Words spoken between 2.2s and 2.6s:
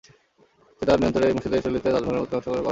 মতো করে নকশা করা